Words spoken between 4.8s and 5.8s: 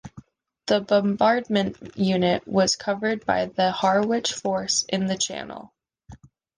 in the Channel.